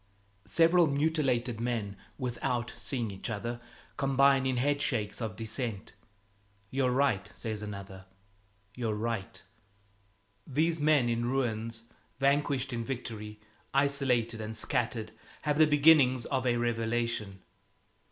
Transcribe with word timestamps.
Several 0.47 0.87
mutilated 0.87 1.59
men, 1.59 1.95
without 2.17 2.73
seeing 2.75 3.11
each 3.11 3.29
other, 3.29 3.61
combine 3.97 4.47
in 4.47 4.57
head 4.57 4.81
shakes 4.81 5.21
of 5.21 5.35
dissent 5.35 5.93
"You're 6.71 6.89
right," 6.89 7.29
says 7.35 7.61
another, 7.61 8.05
"you're 8.73 8.95
right." 8.95 9.43
These 10.47 10.79
men 10.79 11.07
in 11.07 11.25
ruins, 11.25 11.83
vanquished 12.17 12.73
in 12.73 12.83
victory, 12.83 13.39
isolated 13.75 14.41
and 14.41 14.57
scattered, 14.57 15.11
have 15.43 15.59
the 15.59 15.67
beginnings 15.67 16.25
of 16.25 16.47
a 16.47 16.57
revelation. 16.57 17.43